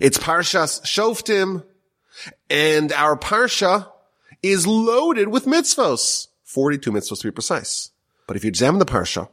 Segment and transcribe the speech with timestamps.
[0.00, 1.64] It's Parshas Shoftim,
[2.48, 3.88] and our Parsha
[4.42, 6.28] is loaded with mitzvos.
[6.44, 7.90] 42 mitzvos to be precise.
[8.26, 9.28] But if you examine the Parsha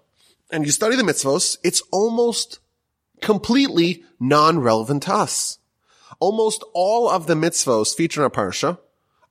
[0.51, 2.59] and you study the mitzvos, it's almost
[3.21, 5.59] completely non-relevant to us.
[6.19, 8.79] Almost all of the mitzvos featured in our Parsha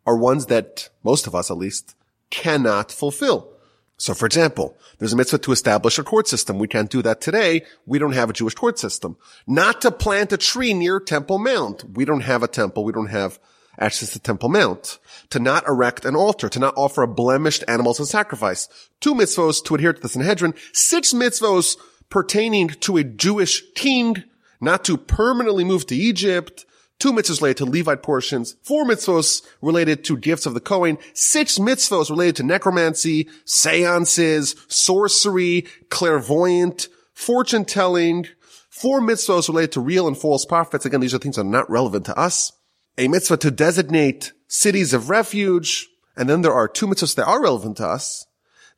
[0.06, 1.94] are ones that most of us, at least,
[2.30, 3.52] cannot fulfill.
[3.98, 6.58] So for example, there's a mitzvah to establish a court system.
[6.58, 7.64] We can't do that today.
[7.84, 9.16] We don't have a Jewish court system.
[9.46, 11.84] Not to plant a tree near Temple Mount.
[11.94, 12.84] We don't have a temple.
[12.84, 13.40] We don't have
[13.76, 14.98] access to Temple Mount.
[15.30, 16.48] To not erect an altar.
[16.48, 18.68] To not offer a blemished animal as a sacrifice.
[19.00, 20.54] Two mitzvahs to adhere to the Sanhedrin.
[20.72, 21.76] Six mitzvahs
[22.08, 24.22] pertaining to a Jewish king.
[24.60, 26.66] Not to permanently move to Egypt
[26.98, 31.58] two mitzvahs related to Levite portions, four mitzvahs related to gifts of the Kohen, six
[31.58, 38.26] mitzvahs related to necromancy, seances, sorcery, clairvoyant, fortune telling,
[38.68, 40.84] four mitzvahs related to real and false prophets.
[40.84, 42.52] Again, these are things that are not relevant to us.
[42.96, 45.88] A mitzvah to designate cities of refuge.
[46.16, 48.26] And then there are two mitzvahs that are relevant to us.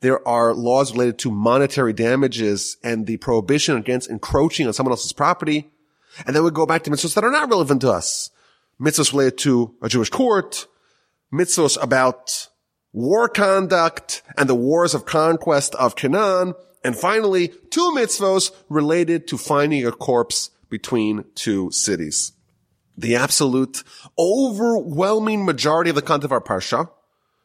[0.01, 5.13] There are laws related to monetary damages and the prohibition against encroaching on someone else's
[5.13, 5.71] property.
[6.27, 8.31] And then we go back to mitzvahs that are not relevant to us.
[8.81, 10.67] Mitzvahs related to a Jewish court,
[11.33, 12.49] mitzvahs about
[12.93, 19.37] war conduct and the wars of conquest of Canaan, and finally, two mitzvahs related to
[19.37, 22.33] finding a corpse between two cities.
[22.97, 23.83] The absolute
[24.19, 26.91] overwhelming majority of the content of our parsha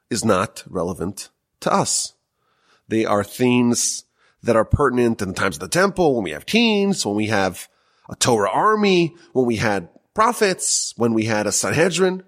[0.09, 1.29] is not relevant
[1.61, 2.13] to us.
[2.87, 4.05] They are themes
[4.43, 7.27] that are pertinent in the times of the temple, when we have teens, when we
[7.27, 7.67] have
[8.09, 12.23] a Torah army, when we had prophets, when we had a Sanhedrin,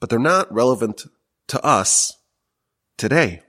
[0.00, 1.04] but they're not relevant
[1.48, 2.18] to us
[2.96, 3.42] today.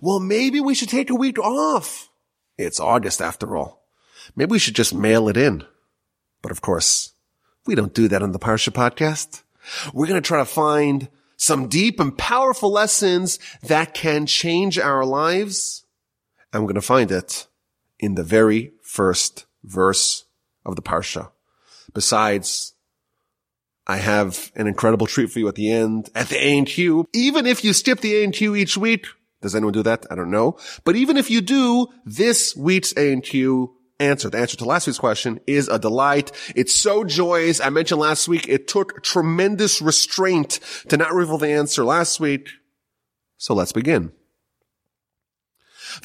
[0.00, 2.10] Well, maybe we should take a week off.
[2.58, 3.84] It's August after all.
[4.36, 5.64] Maybe we should just mail it in.
[6.42, 7.12] But of course,
[7.66, 9.42] we don't do that on the Parsha podcast.
[9.92, 15.04] We're going to try to find some deep and powerful lessons that can change our
[15.04, 15.84] lives.
[16.52, 17.46] And we're going to find it
[17.98, 20.24] in the very first verse
[20.64, 21.30] of the Parsha.
[21.94, 22.74] Besides,
[23.86, 27.08] I have an incredible treat for you at the end, at the A&Q.
[27.12, 29.06] Even if you skip the A&Q each week,
[29.40, 30.06] does anyone do that?
[30.10, 30.56] I don't know.
[30.84, 35.40] But even if you do, this week's A&Q answer, the answer to last week's question
[35.46, 36.30] is a delight.
[36.54, 37.60] It's so joyous.
[37.60, 42.48] I mentioned last week, it took tremendous restraint to not reveal the answer last week.
[43.36, 44.12] So let's begin.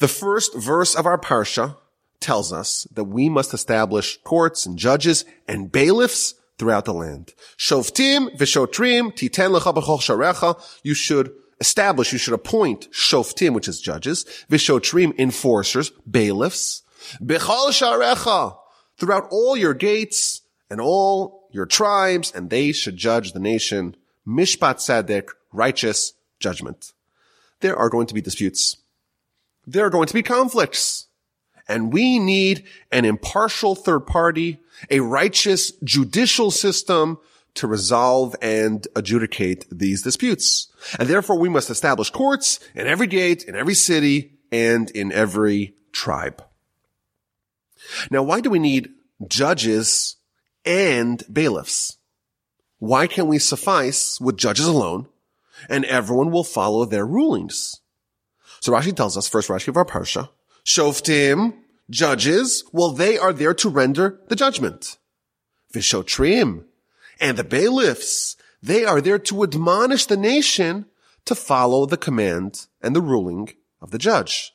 [0.00, 1.76] The first verse of our Parsha
[2.20, 7.34] tells us that we must establish courts and judges and bailiffs throughout the land.
[7.56, 10.60] Shoftim v'shotrim titen lecha b'chol sharecha.
[10.82, 16.82] You should establish, you should appoint shoftim, which is judges, v'shotrim, enforcers, bailiffs,
[17.22, 18.56] b'chol sharecha,
[18.96, 23.96] throughout all your gates and all your tribes, and they should judge the nation,
[24.26, 26.92] mishpat tzedek, righteous judgment.
[27.60, 28.76] There are going to be disputes.
[29.66, 31.07] There are going to be conflicts.
[31.68, 34.58] And we need an impartial third party,
[34.90, 37.18] a righteous judicial system
[37.54, 40.68] to resolve and adjudicate these disputes.
[40.98, 45.74] And therefore we must establish courts in every gate, in every city, and in every
[45.92, 46.42] tribe.
[48.10, 48.90] Now, why do we need
[49.26, 50.16] judges
[50.64, 51.96] and bailiffs?
[52.78, 55.08] Why can't we suffice with judges alone
[55.68, 57.80] and everyone will follow their rulings?
[58.60, 60.28] So Rashi tells us, first Rashi of our Parsha,
[60.68, 61.54] Shoftim,
[61.88, 64.98] judges, well, they are there to render the judgment.
[65.72, 66.64] Vishotrim,
[67.18, 70.84] and the bailiffs, they are there to admonish the nation
[71.24, 73.48] to follow the command and the ruling
[73.80, 74.52] of the judge.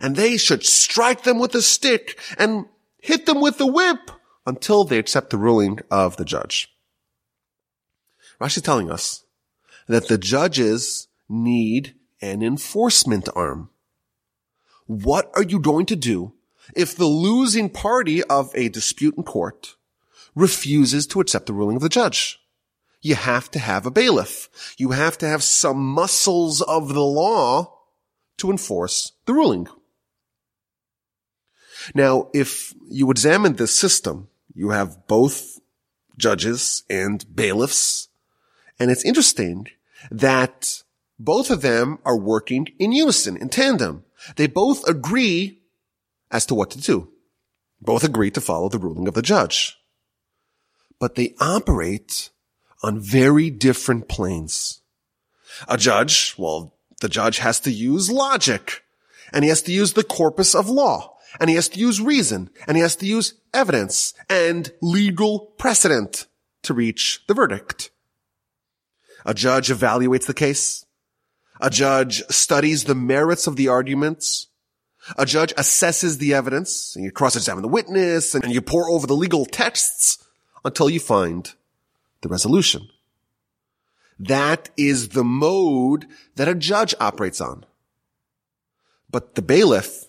[0.00, 2.66] And they should strike them with a stick and
[3.00, 4.10] hit them with the whip
[4.44, 6.74] until they accept the ruling of the judge.
[8.40, 9.22] Rashi is telling us
[9.86, 13.70] that the judges need an enforcement arm.
[14.92, 16.34] What are you going to do
[16.76, 19.76] if the losing party of a dispute in court
[20.34, 22.40] refuses to accept the ruling of the judge?
[23.00, 24.50] You have to have a bailiff.
[24.76, 27.78] You have to have some muscles of the law
[28.36, 29.66] to enforce the ruling.
[31.94, 35.58] Now, if you examine this system, you have both
[36.18, 38.08] judges and bailiffs.
[38.78, 39.68] And it's interesting
[40.10, 40.82] that
[41.18, 44.04] both of them are working in unison, in tandem.
[44.36, 45.60] They both agree
[46.30, 47.12] as to what to do.
[47.80, 49.76] Both agree to follow the ruling of the judge.
[50.98, 52.30] But they operate
[52.82, 54.80] on very different planes.
[55.68, 58.82] A judge, well, the judge has to use logic
[59.32, 61.12] and he has to use the corpus of law.
[61.40, 66.26] and he has to use reason and he has to use evidence and legal precedent
[66.62, 67.90] to reach the verdict.
[69.24, 70.84] A judge evaluates the case.
[71.62, 74.48] A judge studies the merits of the arguments.
[75.16, 79.14] A judge assesses the evidence and you cross-examine the witness and you pour over the
[79.14, 80.18] legal texts
[80.64, 81.54] until you find
[82.20, 82.88] the resolution.
[84.18, 87.64] That is the mode that a judge operates on.
[89.08, 90.06] But the bailiff,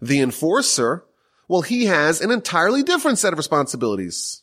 [0.00, 1.04] the enforcer,
[1.46, 4.42] well, he has an entirely different set of responsibilities.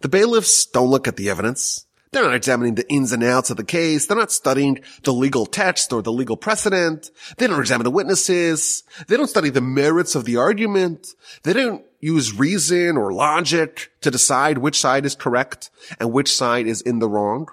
[0.00, 1.84] The bailiffs don't look at the evidence.
[2.12, 4.06] They're not examining the ins and outs of the case.
[4.06, 7.10] They're not studying the legal text or the legal precedent.
[7.36, 8.82] They don't examine the witnesses.
[9.06, 11.14] They don't study the merits of the argument.
[11.44, 15.70] They don't use reason or logic to decide which side is correct
[16.00, 17.48] and which side is in the wrong.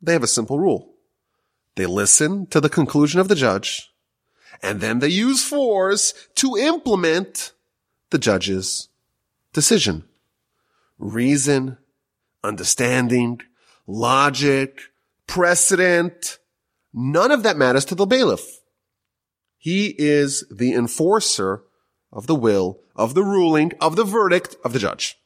[0.00, 0.94] They have a simple rule.
[1.74, 3.90] They listen to the conclusion of the judge
[4.62, 7.52] and then they use force to implement
[8.10, 8.88] the judge's
[9.52, 10.04] decision.
[10.98, 11.78] Reason,
[12.42, 13.40] understanding,
[13.86, 14.80] logic,
[15.26, 16.38] precedent,
[16.92, 18.60] none of that matters to the bailiff.
[19.58, 21.62] He is the enforcer
[22.12, 25.18] of the will, of the ruling, of the verdict of the judge.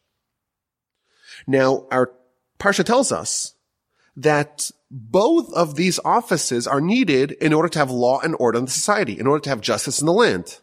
[1.46, 2.12] Now, our
[2.58, 3.54] Parsha tells us
[4.16, 8.64] that both of these offices are needed in order to have law and order in
[8.64, 10.60] the society, in order to have justice in the land.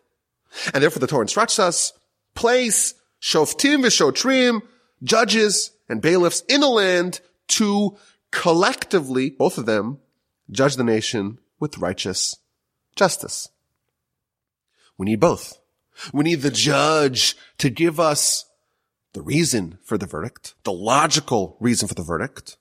[0.74, 1.94] And therefore the Torah instructs us,
[2.34, 4.62] place shoftim v'shotrim,
[5.04, 7.98] judges and bailiffs in the land to
[8.32, 10.00] collectively, both of them,
[10.50, 12.38] judge the nation with righteous
[12.96, 13.50] justice.
[14.98, 15.60] We need both.
[16.14, 18.46] We need the judge to give us
[19.14, 22.58] the reason for the verdict, the logical reason for the verdict,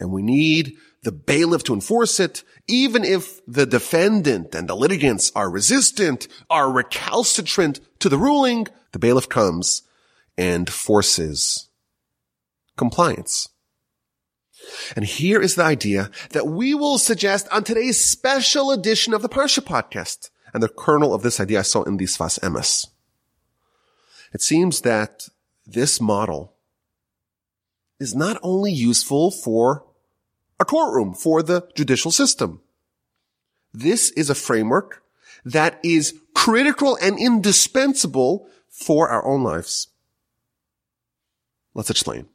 [0.00, 5.30] and we need the bailiff to enforce it, even if the defendant and the litigants
[5.36, 9.82] are resistant, are recalcitrant to the ruling, the bailiff comes
[10.36, 11.68] and forces
[12.76, 13.48] compliance.
[14.94, 19.28] And here is the idea that we will suggest on today's special edition of the
[19.28, 20.30] Parsha podcast.
[20.54, 22.88] And the kernel of this idea I saw in the Sfas Emes.
[24.34, 25.28] It seems that
[25.66, 26.54] this model
[27.98, 29.84] is not only useful for
[30.60, 32.60] a courtroom for the judicial system.
[33.72, 35.02] This is a framework
[35.44, 39.88] that is critical and indispensable for our own lives.
[41.74, 42.28] Let's explain.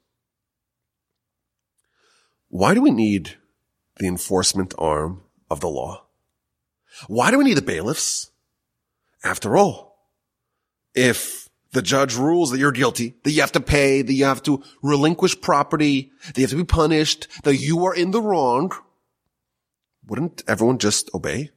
[2.49, 3.35] Why do we need
[3.97, 6.05] the enforcement arm of the law?
[7.07, 8.31] Why do we need the bailiffs?
[9.23, 10.07] After all,
[10.95, 14.41] if the judge rules that you're guilty, that you have to pay, that you have
[14.43, 18.71] to relinquish property, that you have to be punished, that you are in the wrong,
[20.07, 21.51] wouldn't everyone just obey?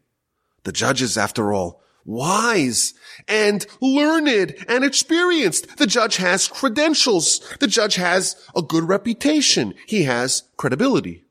[0.65, 2.95] The judge is, after all, wise
[3.29, 5.77] and learned and experienced.
[5.79, 7.41] The judge has credentials.
[7.61, 9.75] The judge has a good reputation.
[9.87, 11.25] He has credibility.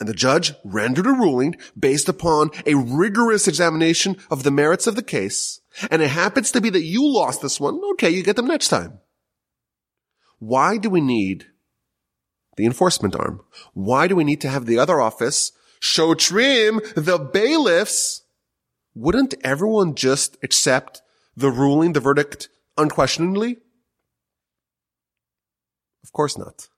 [0.00, 4.96] And the judge rendered a ruling based upon a rigorous examination of the merits of
[4.96, 5.60] the case
[5.90, 8.68] and it happens to be that you lost this one, okay, you get them next
[8.68, 9.00] time.
[10.38, 11.46] Why do we need
[12.56, 13.40] the enforcement arm?
[13.72, 18.22] Why do we need to have the other office, Shotrim, the bailiffs?
[18.94, 21.02] Wouldn't everyone just accept
[21.36, 23.58] the ruling, the verdict unquestioningly?
[26.02, 26.68] Of course not.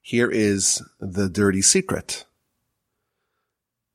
[0.00, 2.24] Here is the dirty secret.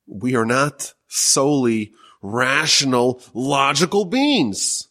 [0.05, 4.89] We are not solely rational, logical beings.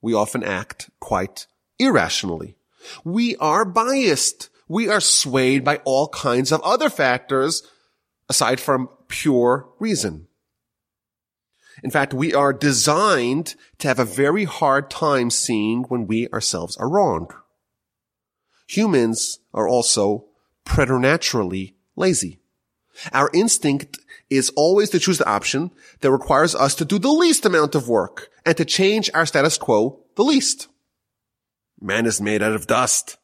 [0.00, 1.46] We often act quite
[1.78, 2.56] irrationally.
[3.04, 4.50] We are biased.
[4.68, 7.62] We are swayed by all kinds of other factors
[8.28, 10.28] aside from pure reason.
[11.82, 16.76] In fact, we are designed to have a very hard time seeing when we ourselves
[16.76, 17.28] are wrong.
[18.68, 20.26] Humans are also
[20.64, 22.38] preternaturally lazy.
[23.12, 23.98] Our instinct
[24.30, 27.88] is always to choose the option that requires us to do the least amount of
[27.88, 30.68] work and to change our status quo the least.
[31.80, 33.18] Man is made out of dust.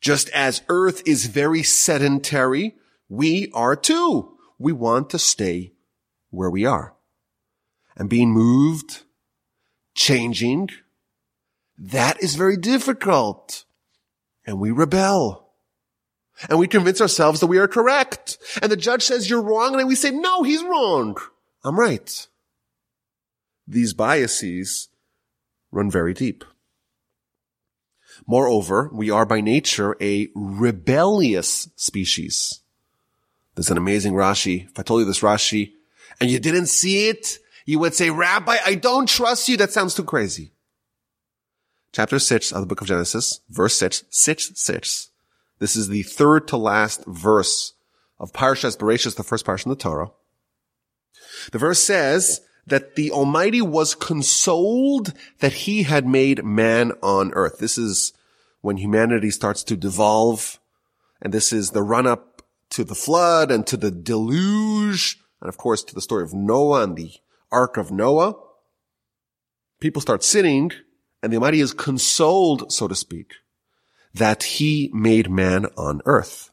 [0.00, 2.74] Just as earth is very sedentary,
[3.08, 4.36] we are too.
[4.58, 5.72] We want to stay
[6.30, 6.94] where we are.
[7.96, 9.02] And being moved,
[9.94, 10.70] changing,
[11.78, 13.64] that is very difficult.
[14.46, 15.50] And we rebel.
[16.48, 18.38] And we convince ourselves that we are correct.
[18.60, 19.78] And the judge says you're wrong.
[19.78, 21.16] And we say, no, he's wrong.
[21.62, 22.26] I'm right.
[23.66, 24.88] These biases
[25.70, 26.44] run very deep.
[28.26, 32.60] Moreover, we are by nature a rebellious species.
[33.54, 34.68] There's an amazing Rashi.
[34.68, 35.72] If I told you this Rashi
[36.20, 39.56] and you didn't see it, you would say, Rabbi, I don't trust you.
[39.56, 40.52] That sounds too crazy.
[41.92, 45.10] Chapter 6 of the book of Genesis, verse 6, 6, 6.
[45.60, 47.74] This is the third to last verse
[48.18, 50.10] of Parshas Bereshis, the first parsha in the Torah.
[51.52, 57.58] The verse says that the Almighty was consoled that he had made man on earth.
[57.58, 58.12] This is
[58.60, 60.58] when humanity starts to devolve.
[61.20, 65.20] And this is the run up to the flood and to the deluge.
[65.40, 67.12] And of course, to the story of Noah and the
[67.54, 68.34] ark of Noah.
[69.80, 70.72] People start sinning
[71.22, 73.32] and the Almighty is consoled, so to speak,
[74.12, 76.50] that he made man on earth.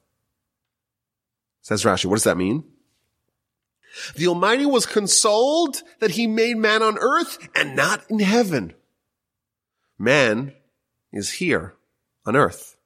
[1.61, 2.63] Says Rashi, what does that mean?
[4.15, 8.73] The Almighty was consoled that he made man on earth and not in heaven.
[9.99, 10.53] Man
[11.11, 11.75] is here
[12.25, 12.77] on earth.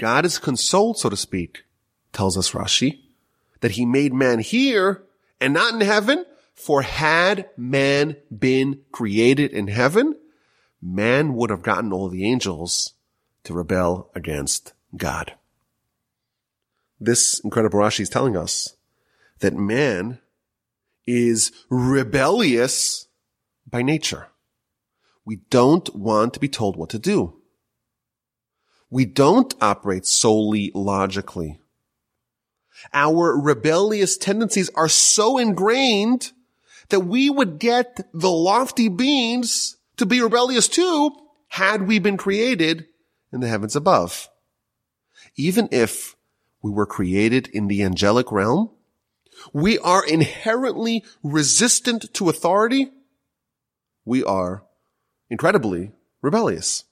[0.00, 1.64] God is consoled, so to speak,
[2.12, 2.98] tells us Rashi,
[3.60, 5.04] that he made man here
[5.40, 6.26] and not in heaven.
[6.54, 10.16] For had man been created in heaven,
[10.80, 12.94] man would have gotten all the angels
[13.44, 15.34] to rebel against God.
[17.00, 18.76] This incredible Rashi is telling us
[19.40, 20.20] that man
[21.06, 23.08] is rebellious
[23.68, 24.28] by nature.
[25.24, 27.40] We don't want to be told what to do.
[28.90, 31.58] We don't operate solely logically.
[32.92, 36.32] Our rebellious tendencies are so ingrained
[36.92, 41.10] that we would get the lofty beings to be rebellious too
[41.48, 42.86] had we been created
[43.32, 44.28] in the heavens above.
[45.34, 46.14] Even if
[46.62, 48.70] we were created in the angelic realm,
[49.52, 52.90] we are inherently resistant to authority.
[54.04, 54.64] We are
[55.30, 56.84] incredibly rebellious.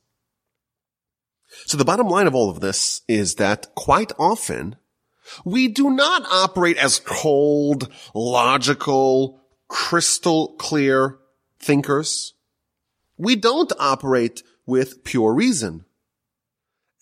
[1.66, 4.76] So the bottom line of all of this is that quite often
[5.45, 9.39] we do not operate as cold, logical,
[9.70, 11.16] crystal clear
[11.58, 12.34] thinkers.
[13.16, 15.86] We don't operate with pure reason.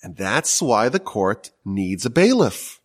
[0.03, 2.81] And that's why the court needs a bailiff.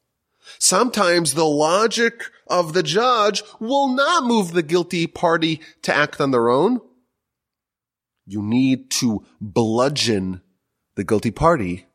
[0.58, 6.32] Sometimes the logic of the judge will not move the guilty party to act on
[6.32, 6.82] their own.
[8.26, 10.42] You need to bludgeon
[10.96, 11.88] the guilty party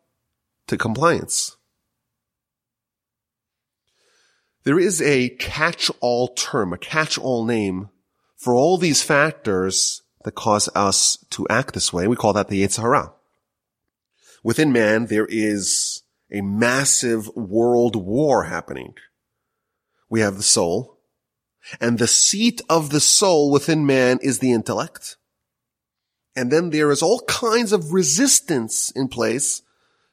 [0.67, 1.58] to compliance.
[4.65, 7.89] There is a catch-all term, a catch-all name
[8.37, 12.07] for all these factors that cause us to act this way.
[12.07, 13.13] We call that the Yetzer
[14.43, 18.95] Within man, there is a massive world war happening.
[20.09, 20.99] We have the soul,
[21.81, 25.17] and the seat of the soul within man is the intellect.
[26.37, 29.63] And then there is all kinds of resistance in place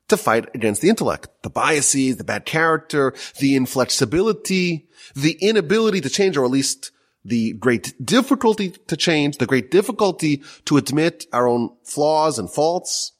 [0.08, 1.30] to fight against the intellect.
[1.42, 6.92] The biases, the bad character, the inflexibility, the inability to change, or at least
[7.24, 13.14] the great difficulty to change, the great difficulty to admit our own flaws and faults,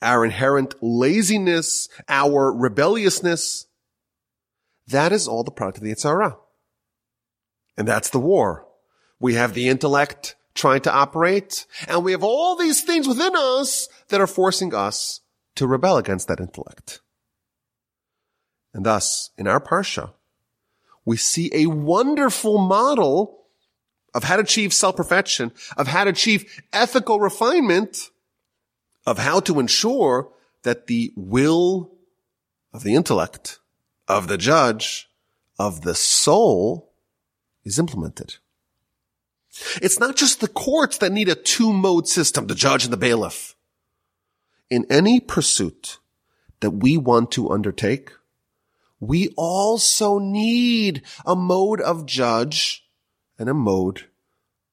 [0.00, 3.66] our inherent laziness, our rebelliousness.
[4.86, 6.38] That is all the product of the Yetzer Hara.
[7.76, 8.66] And that's the war.
[9.20, 11.66] We have the intellect trying to operate.
[11.88, 15.20] And we have all these things within us that are forcing us
[15.56, 17.00] to rebel against that intellect.
[18.72, 20.12] And thus, in our Parsha,
[21.04, 23.44] we see a wonderful model
[24.14, 28.10] of how to achieve self-perfection, of how to achieve ethical refinement,
[29.06, 30.30] of how to ensure
[30.62, 31.92] that the will
[32.72, 33.60] of the intellect,
[34.08, 35.08] of the judge,
[35.58, 36.92] of the soul
[37.64, 38.36] is implemented.
[39.80, 43.53] It's not just the courts that need a two-mode system, the judge and the bailiff.
[44.70, 45.98] In any pursuit
[46.60, 48.12] that we want to undertake,
[48.98, 52.86] we also need a mode of judge
[53.38, 54.04] and a mode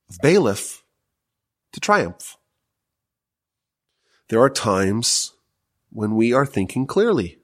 [0.10, 0.84] of bailiff
[1.74, 2.38] to triumph.
[4.30, 5.34] There are times
[5.92, 7.40] when we are thinking clearly.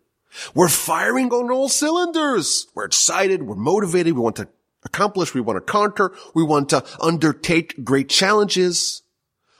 [0.53, 2.67] We're firing on all cylinders.
[2.73, 3.43] We're excited.
[3.43, 4.13] We're motivated.
[4.13, 4.47] We want to
[4.83, 5.33] accomplish.
[5.33, 6.15] We want to conquer.
[6.33, 9.01] We want to undertake great challenges.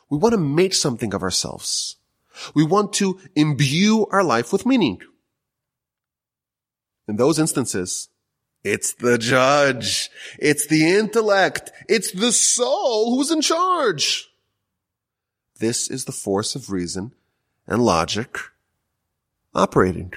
[0.09, 1.97] We want to make something of ourselves.
[2.53, 5.01] We want to imbue our life with meaning.
[7.07, 8.09] In those instances,
[8.63, 10.09] it's the judge.
[10.39, 11.71] It's the intellect.
[11.87, 14.29] It's the soul who's in charge.
[15.59, 17.13] This is the force of reason
[17.65, 18.37] and logic
[19.55, 20.13] operating.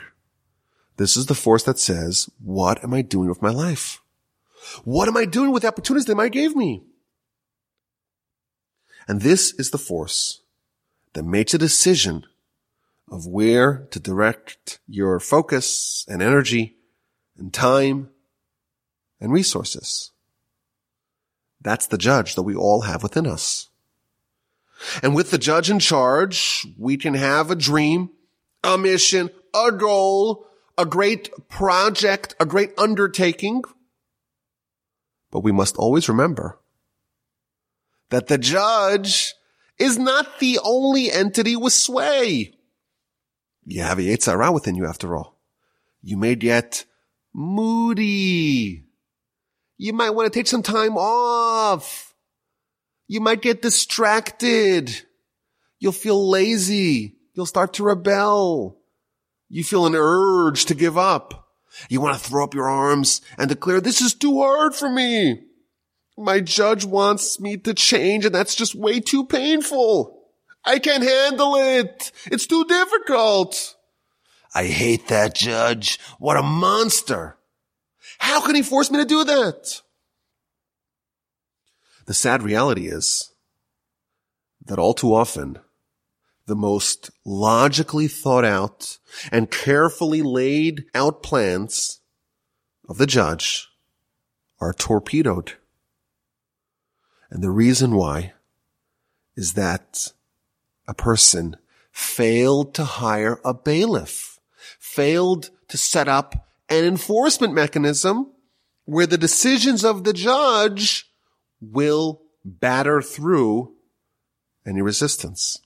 [0.96, 4.02] This is the force that says, what am I doing with my life?
[4.84, 6.82] What am I doing with the opportunities that might gave me?
[9.08, 10.42] And this is the force
[11.12, 12.24] that makes a decision
[13.10, 16.76] of where to direct your focus and energy
[17.36, 18.10] and time
[19.20, 20.12] and resources.
[21.60, 23.68] That's the judge that we all have within us.
[25.02, 28.10] And with the judge in charge, we can have a dream,
[28.64, 30.46] a mission, a goal,
[30.78, 33.62] a great project, a great undertaking.
[35.30, 36.58] But we must always remember
[38.08, 39.34] that the judge
[39.80, 42.54] is not the only entity with sway.
[43.64, 45.38] You have a Yetzer Hara within you after all.
[46.02, 46.84] You may get
[47.32, 48.84] moody.
[49.76, 52.14] You might want to take some time off.
[53.08, 55.02] You might get distracted.
[55.78, 57.16] You'll feel lazy.
[57.34, 58.78] You'll start to rebel.
[59.48, 61.48] You feel an urge to give up.
[61.88, 65.42] You want to throw up your arms and declare, this is too hard for me.
[66.16, 70.20] My judge wants me to change and that's just way too painful.
[70.64, 72.12] I can't handle it.
[72.26, 73.76] It's too difficult.
[74.54, 75.98] I hate that judge.
[76.18, 77.36] What a monster.
[78.18, 79.80] How can he force me to do that?
[82.06, 83.32] The sad reality is
[84.66, 85.58] that all too often,
[86.46, 88.98] the most logically thought out
[89.30, 92.00] and carefully laid out plans
[92.88, 93.68] of the judge
[94.60, 95.54] are torpedoed.
[97.30, 98.32] And the reason why
[99.36, 100.12] is that
[100.86, 101.56] a person
[101.92, 104.40] failed to hire a bailiff,
[104.78, 108.32] failed to set up an enforcement mechanism
[108.84, 111.10] where the decisions of the judge
[111.60, 113.74] will batter through
[114.66, 115.58] any resistance.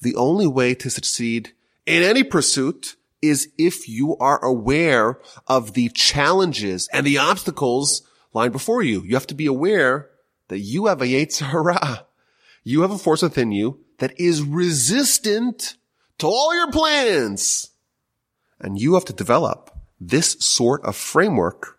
[0.00, 1.52] The only way to succeed
[1.84, 8.52] in any pursuit is if you are aware of the challenges and the obstacles lying
[8.52, 9.02] before you.
[9.02, 10.10] You have to be aware
[10.48, 12.06] that you have a Yetzer Hara.
[12.64, 15.76] You have a force within you that is resistant
[16.18, 17.70] to all your plans.
[18.60, 19.70] And you have to develop
[20.00, 21.78] this sort of framework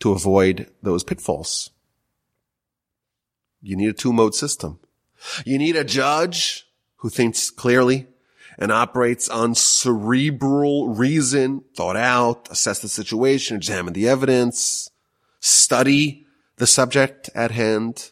[0.00, 1.70] to avoid those pitfalls.
[3.60, 4.78] You need a two mode system.
[5.44, 8.06] You need a judge who thinks clearly
[8.58, 14.90] and operates on cerebral reason, thought out, assess the situation, examine the evidence,
[15.40, 18.10] study the subject at hand,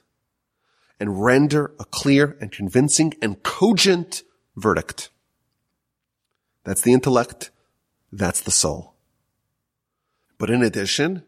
[0.99, 4.23] and render a clear and convincing and cogent
[4.57, 5.11] verdict.
[6.65, 7.51] That's the intellect.
[8.11, 8.95] That's the soul.
[10.39, 11.25] But in addition,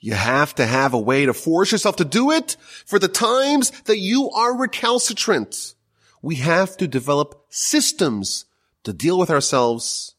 [0.00, 3.70] you have to have a way to force yourself to do it for the times
[3.82, 5.74] that you are recalcitrant.
[6.22, 8.44] We have to develop systems
[8.84, 10.14] to deal with ourselves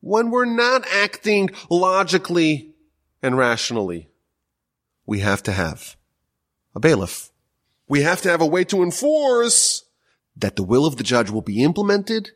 [0.00, 2.74] when we're not acting logically
[3.22, 4.08] and rationally.
[5.06, 5.96] We have to have
[6.74, 7.30] a bailiff.
[7.88, 9.84] We have to have a way to enforce
[10.36, 12.30] that the will of the judge will be implemented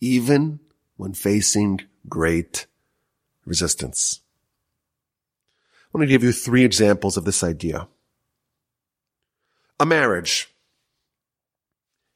[0.00, 0.60] even
[0.96, 2.66] when facing great
[3.44, 4.20] resistance.
[5.92, 7.88] I want to give you three examples of this idea.
[9.78, 10.48] A marriage.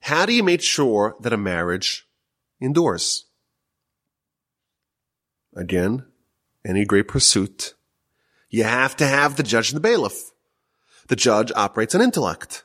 [0.00, 2.06] How do you make sure that a marriage
[2.60, 3.24] endures?
[5.54, 6.04] Again,
[6.64, 7.74] any great pursuit,
[8.48, 10.32] you have to have the judge and the bailiff.
[11.08, 12.64] The judge operates on intellect.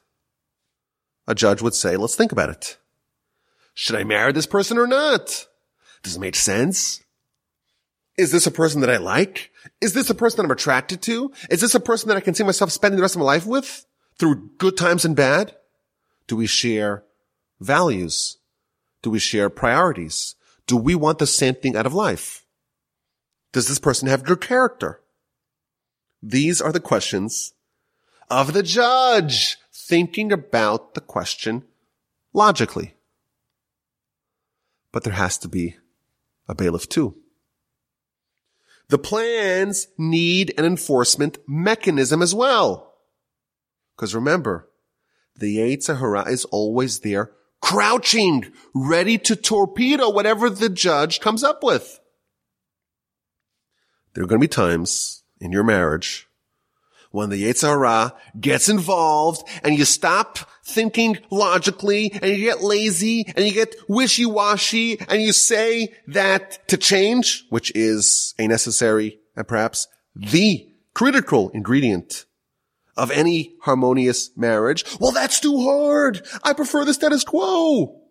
[1.28, 2.78] A judge would say, let's think about it.
[3.74, 5.48] Should I marry this person or not?
[6.04, 7.04] Does it make sense?
[8.18, 9.52] Is this a person that I like?
[9.80, 11.32] Is this a person that I'm attracted to?
[11.50, 13.46] Is this a person that I can see myself spending the rest of my life
[13.46, 13.86] with
[14.18, 15.56] through good times and bad?
[16.28, 17.04] Do we share
[17.60, 18.38] values?
[19.02, 20.36] Do we share priorities?
[20.68, 22.46] Do we want the same thing out of life?
[23.54, 25.01] Does this person have good character?
[26.22, 27.54] These are the questions
[28.30, 31.64] of the judge thinking about the question
[32.34, 32.96] logically.
[34.92, 35.78] But there has to be
[36.48, 37.16] a bailiff too.
[38.90, 42.94] The plans need an enforcement mechanism as well.
[43.96, 44.70] Because remember,
[45.36, 47.32] the Yetzer Hara is always there
[47.62, 52.00] crouching, ready to torpedo whatever the judge comes up with.
[54.14, 56.28] There are going to be times in your marriage
[57.12, 63.26] when the Yetzer Hara gets involved and you stop thinking logically and you get lazy
[63.36, 69.48] and you get wishy-washy and you say that to change, which is a necessary and
[69.48, 72.26] perhaps the critical ingredient
[72.96, 74.86] of any harmonious marriage.
[75.00, 76.26] Well, that's too hard.
[76.44, 78.02] I prefer the status quo.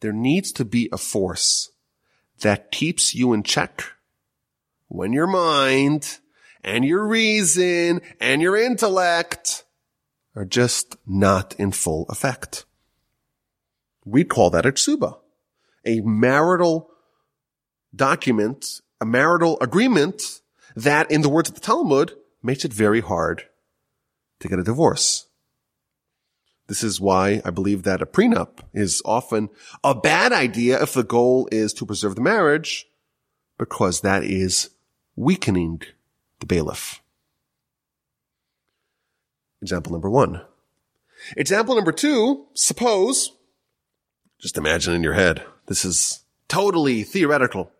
[0.00, 1.70] There needs to be a force
[2.40, 3.92] that keeps you in check
[4.88, 6.18] when your mind
[6.62, 9.64] and your reason and your intellect
[10.34, 12.64] are just not in full effect.
[14.04, 15.18] We call that a ksuba,
[15.84, 16.90] a marital
[17.94, 20.40] document, a marital agreement
[20.74, 23.44] that in the words of the Talmud makes it very hard
[24.40, 25.26] to get a divorce.
[26.68, 29.48] This is why I believe that a prenup is often
[29.84, 32.86] a bad idea if the goal is to preserve the marriage,
[33.56, 34.70] because that is
[35.16, 35.82] weakening
[36.40, 37.02] the bailiff.
[39.62, 40.42] Example number one.
[41.36, 43.32] Example number two, suppose,
[44.38, 47.70] just imagine in your head, this is totally theoretical.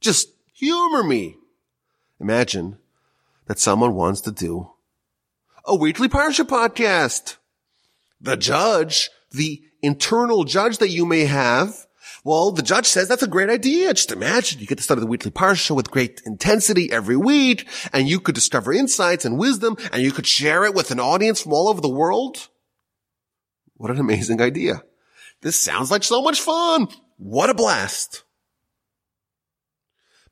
[0.00, 1.36] Just humor me.
[2.20, 2.78] Imagine
[3.46, 4.70] that someone wants to do
[5.64, 7.36] a weekly Parsha podcast.
[8.20, 11.85] The judge, the internal judge that you may have,
[12.26, 13.94] well, the judge says that's a great idea.
[13.94, 18.08] Just imagine you get to study the weekly parsha with great intensity every week, and
[18.08, 21.52] you could discover insights and wisdom, and you could share it with an audience from
[21.52, 22.48] all over the world.
[23.76, 24.82] What an amazing idea.
[25.42, 26.88] This sounds like so much fun.
[27.16, 28.24] What a blast.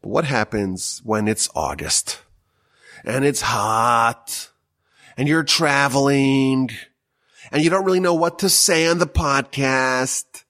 [0.02, 2.22] But what happens when it's August
[3.04, 4.50] and it's hot
[5.16, 6.70] and you're traveling
[7.52, 10.43] and you don't really know what to say on the podcast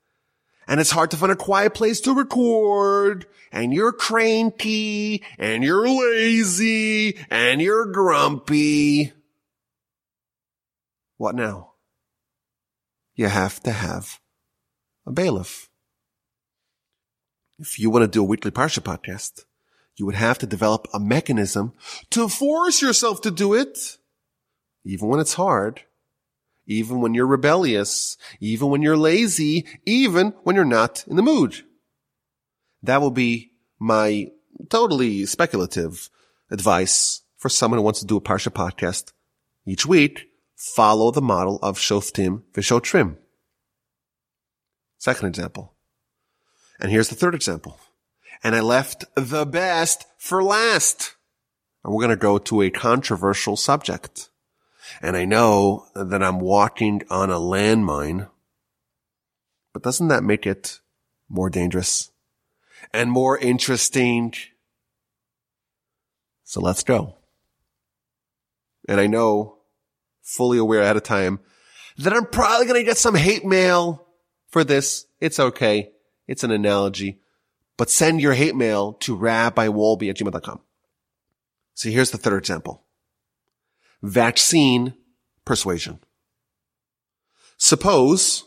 [0.67, 5.89] and it's hard to find a quiet place to record and you're cranky and you're
[5.89, 9.13] lazy and you're grumpy.
[11.17, 11.73] What now?
[13.15, 14.21] You have to have
[15.07, 15.69] a bailiff.
[17.59, 19.45] If you want to do a weekly Parsha podcast,
[19.97, 21.73] you would have to develop a mechanism
[22.11, 23.99] to force yourself to do it,
[24.85, 25.83] even when it's hard,
[26.67, 31.65] even when you're rebellious, even when you're lazy, even when you're not in the mood.
[32.83, 34.29] That will be my
[34.69, 36.11] totally speculative
[36.51, 39.13] advice for someone who wants to do a Parsha podcast
[39.67, 40.29] each week.
[40.57, 43.17] Follow the model of Shoftim V'Shotrim.
[44.99, 45.75] Second example.
[46.81, 47.79] And here's the third example.
[48.43, 51.15] And I left the best for last.
[51.83, 54.31] And we're going to go to a controversial subject.
[55.05, 58.31] And I know that I'm walking on a landmine,
[59.75, 60.81] but doesn't that make it
[61.29, 62.11] more dangerous
[62.91, 64.33] and more interesting?
[66.45, 67.17] So let's go.
[68.89, 69.59] And I know
[70.23, 71.41] fully aware ahead of time
[71.99, 74.09] that I'm probably going to get some hate mail
[74.49, 75.05] for this.
[75.21, 75.93] It's okay.
[76.27, 77.21] It's an analogy,
[77.77, 80.61] but send your hate mail to rabbiwolbe at gmail.com.
[81.75, 82.84] So here's the third example.
[84.05, 84.93] Vaccine
[85.47, 85.99] persuasion.
[87.57, 88.45] Suppose,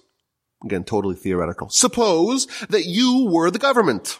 [0.64, 1.70] again, totally theoretical.
[1.70, 4.20] Suppose that you were the government.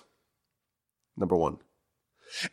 [1.16, 1.60] Number one.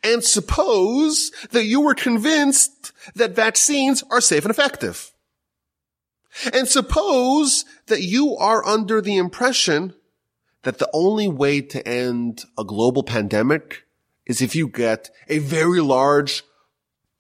[0.03, 5.12] And suppose that you were convinced that vaccines are safe and effective.
[6.53, 9.94] And suppose that you are under the impression
[10.64, 13.87] that the only way to end a global pandemic
[14.27, 16.42] is if you get a very large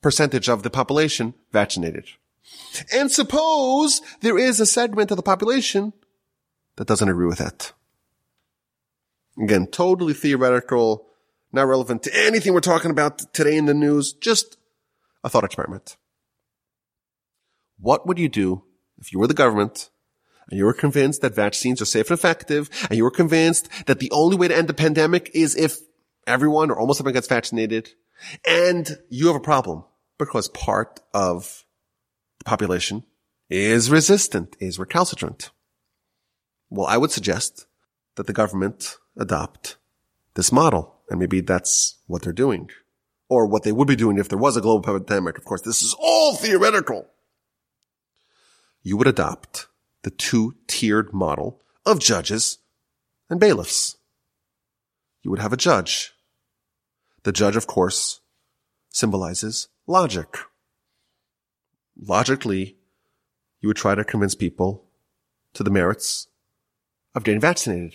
[0.04, 2.04] percentage of the population vaccinated.
[2.92, 5.94] And suppose there is a segment of the population
[6.76, 7.72] that doesn't agree with that.
[9.42, 11.06] Again, totally theoretical,
[11.52, 14.58] not relevant to anything we're talking about today in the news, just
[15.24, 15.96] a thought experiment.
[17.78, 18.62] What would you do
[18.98, 19.88] if you were the government
[20.50, 24.00] and you were convinced that vaccines are safe and effective and you were convinced that
[24.00, 25.78] the only way to end the pandemic is if
[26.26, 27.88] everyone or almost everyone gets vaccinated
[28.46, 29.84] and you have a problem
[30.18, 31.64] because part of
[32.38, 33.04] the population
[33.50, 35.50] is resistant, is recalcitrant.
[36.70, 37.66] Well, I would suggest
[38.16, 39.76] that the government adopt
[40.34, 42.70] this model and maybe that's what they're doing.
[43.28, 45.38] Or what they would be doing if there was a global pandemic.
[45.38, 47.06] Of course, this is all theoretical.
[48.82, 49.66] You would adopt
[50.02, 52.58] the two-tiered model of judges
[53.30, 53.96] and bailiffs.
[55.22, 56.12] You would have a judge.
[57.22, 58.20] The judge, of course,
[58.90, 60.36] symbolizes logic.
[62.00, 62.76] Logically,
[63.60, 64.84] you would try to convince people
[65.54, 66.28] to the merits
[67.14, 67.94] of getting vaccinated.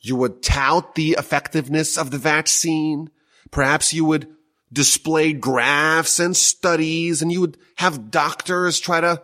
[0.00, 3.10] You would tout the effectiveness of the vaccine.
[3.50, 4.28] Perhaps you would
[4.72, 9.22] display graphs and studies and you would have doctors try to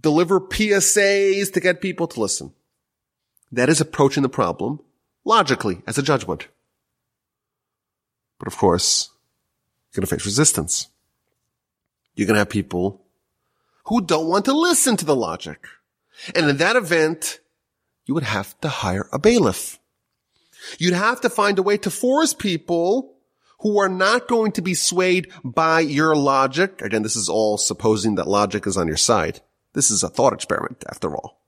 [0.00, 2.52] deliver PSAs to get people to listen.
[3.50, 4.80] That is approaching the problem
[5.24, 6.48] logically as a judgment.
[8.38, 9.10] But of course,
[9.94, 10.88] you're going to face resistance.
[12.14, 13.04] You're going to have people
[13.86, 15.66] who don't want to listen to the logic.
[16.34, 17.38] And in that event,
[18.06, 19.78] you would have to hire a bailiff.
[20.78, 23.14] You'd have to find a way to force people
[23.60, 26.82] who are not going to be swayed by your logic.
[26.82, 29.40] Again, this is all supposing that logic is on your side.
[29.74, 31.40] This is a thought experiment after all.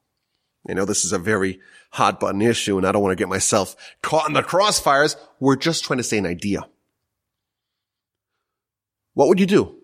[0.68, 1.60] You know, this is a very
[1.92, 5.16] hot button issue and I don't want to get myself caught in the crossfires.
[5.40, 6.66] We're just trying to say an idea.
[9.16, 9.76] What would you do?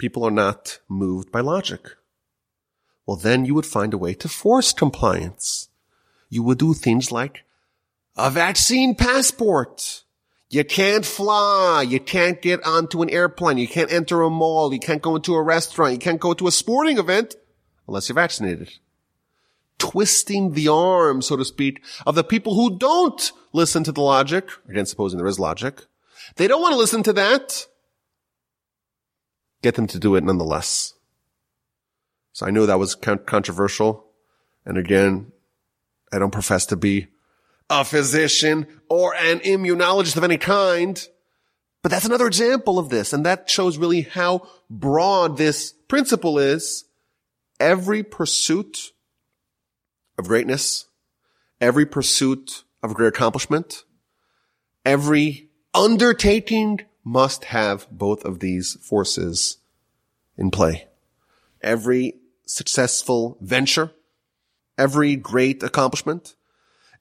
[0.00, 1.90] people are not moved by logic.
[3.06, 5.68] Well, then you would find a way to force compliance.
[6.28, 7.44] You would do things like
[8.16, 10.04] a vaccine passport.
[10.48, 11.84] You can't fly.
[11.86, 13.58] You can't get onto an airplane.
[13.58, 14.72] You can't enter a mall.
[14.72, 15.92] You can't go into a restaurant.
[15.92, 17.36] You can't go to a sporting event
[17.86, 18.70] unless you're vaccinated.
[19.78, 24.48] Twisting the arm, so to speak, of the people who don't listen to the logic,
[24.68, 25.86] again, supposing there is logic.
[26.36, 27.66] They don't want to listen to that.
[29.62, 30.94] Get them to do it nonetheless.
[32.32, 34.06] So I know that was controversial.
[34.64, 35.32] And again,
[36.12, 37.08] I don't profess to be
[37.68, 41.06] a physician or an immunologist of any kind.
[41.82, 43.12] But that's another example of this.
[43.12, 46.84] And that shows really how broad this principle is.
[47.58, 48.92] Every pursuit
[50.18, 50.86] of greatness,
[51.60, 53.84] every pursuit of great accomplishment,
[54.84, 59.58] every undertaking must have both of these forces
[60.36, 60.88] in play.
[61.62, 62.14] Every
[62.46, 63.92] successful venture,
[64.76, 66.34] every great accomplishment,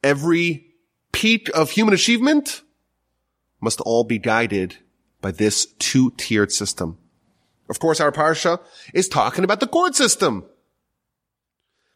[0.03, 0.67] every
[1.11, 2.61] peak of human achievement
[3.59, 4.77] must all be guided
[5.21, 6.97] by this two-tiered system.
[7.69, 8.59] Of course, our parsha
[8.93, 10.45] is talking about the court system.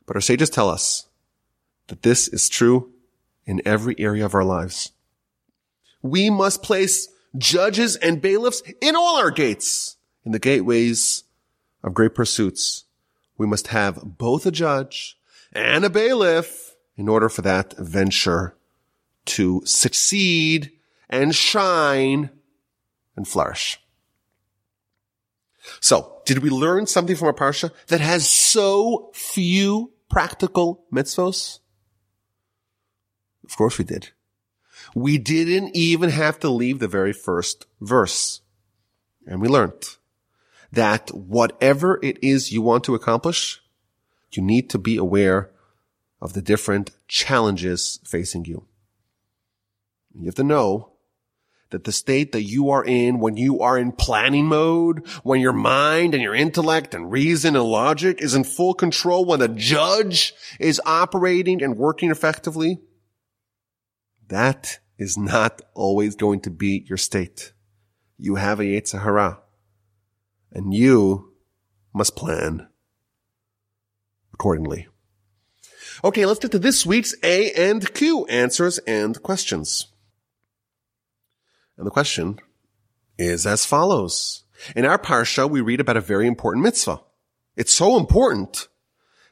[0.05, 1.07] But our sages tell us
[1.87, 2.91] that this is true
[3.45, 4.91] in every area of our lives.
[6.03, 11.23] We must place judges and bailiffs in all our gates, in the gateways
[11.83, 12.83] of great pursuits.
[13.37, 15.17] We must have both a judge
[15.51, 18.55] and a bailiff in order for that venture
[19.25, 20.71] to succeed
[21.09, 22.29] and shine
[23.15, 23.79] and flourish.
[25.79, 31.59] So, did we learn something from a parsha that has so few practical mitzvos?
[33.45, 34.09] Of course we did.
[34.95, 38.41] We didn't even have to leave the very first verse.
[39.25, 39.97] And we learned
[40.71, 43.61] that whatever it is you want to accomplish,
[44.31, 45.51] you need to be aware
[46.21, 48.65] of the different challenges facing you.
[50.15, 50.93] You have to know
[51.71, 55.53] that the state that you are in when you are in planning mode, when your
[55.53, 60.33] mind and your intellect and reason and logic is in full control, when the judge
[60.59, 62.79] is operating and working effectively,
[64.27, 67.51] that is not always going to be your state.
[68.17, 69.39] You have a Yetzer Hara,
[70.53, 71.33] and you
[71.93, 72.69] must plan
[74.33, 74.87] accordingly.
[76.05, 79.87] Okay, let's get to this week's A and Q answers and questions.
[81.77, 82.39] And the question
[83.17, 84.45] is as follows.
[84.73, 87.01] In our parsha, we read about a very important mitzvah.
[87.57, 88.69] It's so important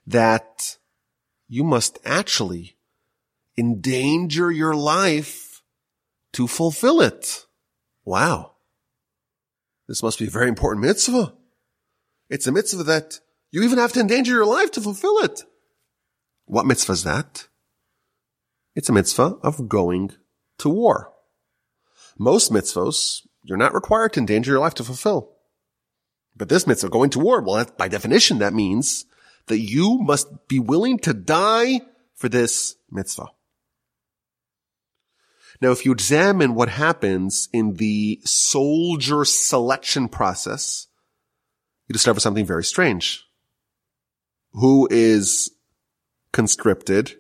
[0.06, 0.78] that
[1.48, 2.76] you must actually
[3.58, 5.51] endanger your life
[6.34, 7.46] to fulfill it.
[8.06, 8.54] Wow.
[9.88, 11.34] This must be a very important mitzvah.
[12.30, 13.20] It's a mitzvah that
[13.52, 15.44] you even have to endanger your life to fulfill it.
[16.46, 17.48] What mitzvah is that?
[18.76, 20.14] It's a mitzvah of going
[20.60, 21.12] to war.
[22.18, 25.34] Most mitzvahs, you're not required to endanger your life to fulfill.
[26.36, 29.06] But this mitzvah, going to war, well, by definition, that means
[29.48, 31.82] that you must be willing to die
[32.16, 33.28] for this mitzvah.
[35.62, 40.88] Now, if you examine what happens in the soldier selection process,
[41.88, 43.24] you discover something very strange.
[44.54, 45.52] Who is
[46.34, 47.18] conscripted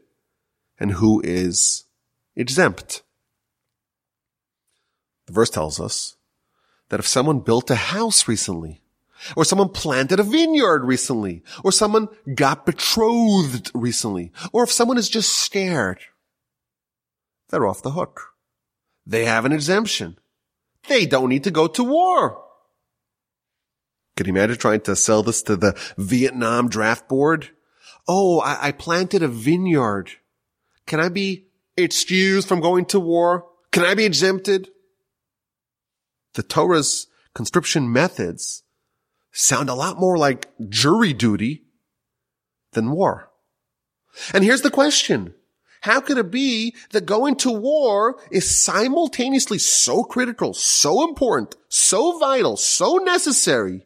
[0.79, 1.85] and who is
[2.35, 3.03] exempt?
[5.27, 6.15] The verse tells us
[6.89, 8.81] that if someone built a house recently,
[9.35, 15.09] or someone planted a vineyard recently, or someone got betrothed recently, or if someone is
[15.09, 15.99] just scared,
[17.49, 18.30] they're off the hook.
[19.11, 20.17] They have an exemption.
[20.87, 22.41] They don't need to go to war.
[24.15, 27.49] Could you imagine trying to sell this to the Vietnam draft board?
[28.07, 30.11] Oh, I, I planted a vineyard.
[30.85, 33.47] Can I be excused from going to war?
[33.73, 34.69] Can I be exempted?
[36.35, 38.63] The Torah's conscription methods
[39.33, 41.63] sound a lot more like jury duty
[42.71, 43.29] than war.
[44.33, 45.33] And here's the question.
[45.81, 52.19] How could it be that going to war is simultaneously so critical, so important, so
[52.19, 53.85] vital, so necessary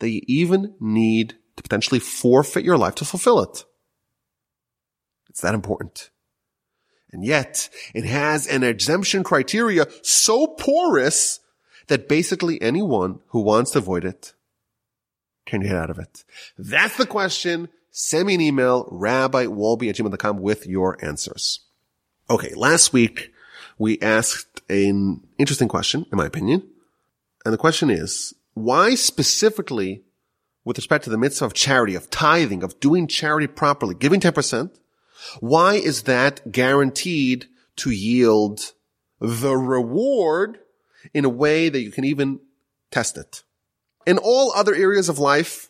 [0.00, 3.64] that you even need to potentially forfeit your life to fulfill it?
[5.28, 6.10] It's that important.
[7.12, 11.38] And yet it has an exemption criteria so porous
[11.86, 14.32] that basically anyone who wants to avoid it
[15.46, 16.24] can get out of it.
[16.58, 21.60] That's the question send me an email, rabbiwolbe at gmail.com with your answers.
[22.28, 22.52] Okay.
[22.54, 23.32] Last week
[23.78, 26.68] we asked an interesting question, in my opinion.
[27.44, 30.02] And the question is, why specifically
[30.64, 34.70] with respect to the mitzvah of charity, of tithing, of doing charity properly, giving 10%,
[35.40, 38.72] why is that guaranteed to yield
[39.20, 40.58] the reward
[41.14, 42.40] in a way that you can even
[42.90, 43.42] test it?
[44.06, 45.69] In all other areas of life,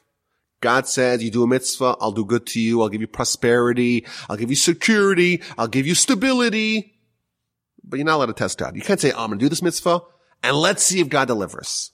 [0.60, 4.06] God says, you do a mitzvah, I'll do good to you, I'll give you prosperity,
[4.28, 6.94] I'll give you security, I'll give you stability.
[7.82, 8.76] But you're not allowed to test God.
[8.76, 10.02] You can't say, oh, I'm going to do this mitzvah
[10.42, 11.92] and let's see if God delivers.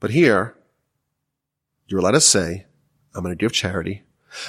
[0.00, 0.56] But here,
[1.86, 2.66] you're allowed to say,
[3.14, 4.02] I'm going to give charity.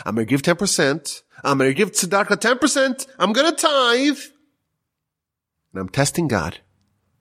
[0.05, 1.21] I'm going to give 10%.
[1.43, 3.07] I'm going to give tzedakah 10%.
[3.17, 4.19] I'm going to tithe.
[5.73, 6.59] And I'm testing God.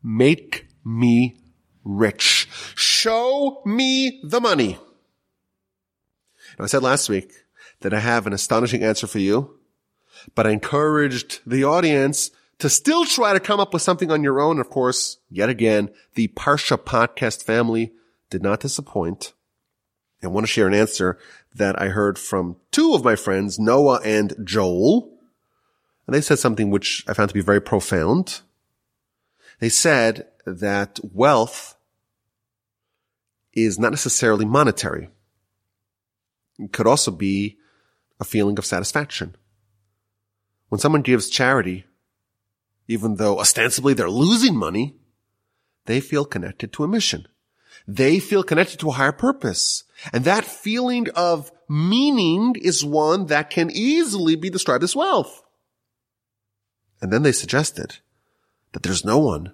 [0.03, 1.40] Make me
[1.85, 2.48] rich.
[2.74, 4.79] Show me the money.
[6.59, 7.33] Now, I said last week
[7.81, 9.59] that I have an astonishing answer for you,
[10.35, 14.40] but I encouraged the audience to still try to come up with something on your
[14.40, 14.59] own.
[14.59, 17.92] Of course, yet again, the Parsha podcast family
[18.31, 19.33] did not disappoint.
[20.23, 21.18] I want to share an answer
[21.55, 25.16] that I heard from two of my friends, Noah and Joel.
[26.07, 28.40] And they said something which I found to be very profound.
[29.61, 31.77] They said that wealth
[33.53, 35.11] is not necessarily monetary.
[36.59, 37.59] It could also be
[38.21, 39.37] a feeling of satisfaction.
[40.68, 41.87] When someone gives charity,
[42.88, 44.97] even though ostensibly they're losing money,
[45.87, 47.27] they feel connected to a mission.
[47.87, 49.85] They feel connected to a higher purpose.
[50.12, 55.42] And that feeling of meaning is one that can easily be described as wealth.
[57.01, 57.99] And then they suggested
[58.73, 59.53] that there's no one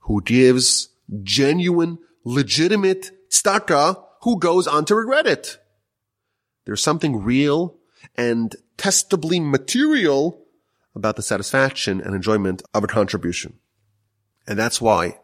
[0.00, 0.88] who gives
[1.22, 5.58] genuine, legitimate tzedakah who goes on to regret it.
[6.66, 7.76] There's something real
[8.16, 10.42] and testably material
[10.94, 13.54] about the satisfaction and enjoyment of a contribution.
[14.46, 15.18] And that's why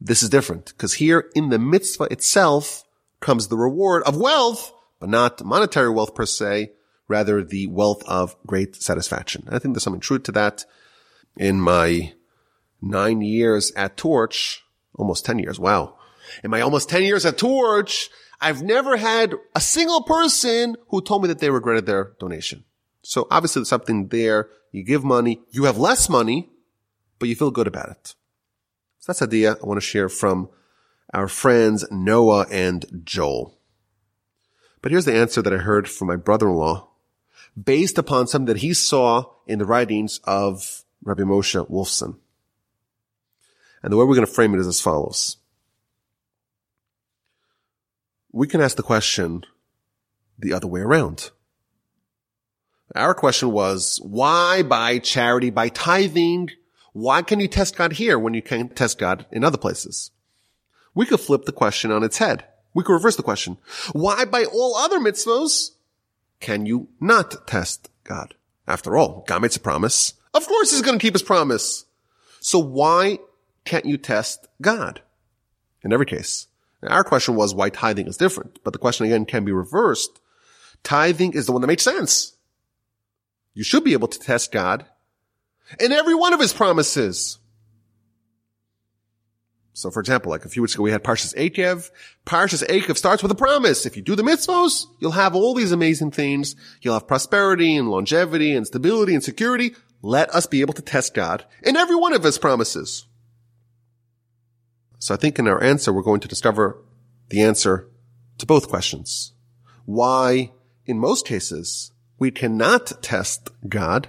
[0.00, 0.66] this is different.
[0.66, 2.84] Because here in the mitzvah itself
[3.20, 6.72] comes the reward of wealth, but not monetary wealth per se,
[7.08, 9.46] rather the wealth of great satisfaction.
[9.48, 10.64] I think there's something true to that.
[11.36, 12.12] In my
[12.82, 15.96] nine years at Torch, almost 10 years, wow.
[16.42, 21.22] In my almost 10 years at Torch, I've never had a single person who told
[21.22, 22.64] me that they regretted their donation.
[23.02, 24.48] So obviously there's something there.
[24.70, 26.50] You give money, you have less money,
[27.18, 28.14] but you feel good about it.
[28.98, 30.50] So that's idea I want to share from
[31.12, 33.58] our friends Noah and Joel.
[34.82, 36.86] But here's the answer that I heard from my brother-in-law
[37.62, 42.18] based upon something that he saw in the writings of Rabbi Moshe Wolfson.
[43.82, 45.38] And the way we're going to frame it is as follows.
[48.32, 49.44] We can ask the question
[50.38, 51.30] the other way around.
[52.94, 56.50] Our question was, why by charity, by tithing?
[56.92, 60.10] Why can you test God here when you can't test God in other places?
[60.94, 62.44] We could flip the question on its head.
[62.74, 63.58] We could reverse the question.
[63.92, 65.70] Why by all other mitzvahs
[66.40, 68.34] can you not test God?
[68.66, 70.14] After all, God makes a promise.
[70.34, 71.84] Of course he's going to keep his promise.
[72.40, 73.18] So why
[73.64, 75.02] can't you test God?
[75.82, 76.47] In every case.
[76.82, 80.20] Our question was why tithing is different, but the question again can be reversed.
[80.84, 82.36] Tithing is the one that makes sense.
[83.54, 84.86] You should be able to test God
[85.80, 87.38] in every one of his promises.
[89.72, 91.90] So for example, like a few weeks ago, we had Parshas Eikev.
[92.24, 93.84] Parshas Eikev starts with a promise.
[93.84, 96.54] If you do the mitzvos, you'll have all these amazing things.
[96.80, 99.74] You'll have prosperity and longevity and stability and security.
[100.00, 103.07] Let us be able to test God in every one of his promises.
[104.98, 106.82] So I think in our answer, we're going to discover
[107.28, 107.88] the answer
[108.38, 109.32] to both questions.
[109.84, 110.52] Why,
[110.86, 114.08] in most cases, we cannot test God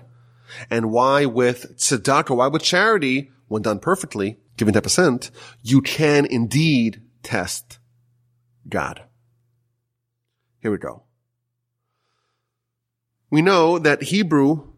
[0.70, 7.02] and why with tzedakah, why with charity, when done perfectly, giving 10%, you can indeed
[7.24, 7.80] test
[8.68, 9.04] God.
[10.62, 11.04] Here we go.
[13.30, 14.74] We know that Hebrew,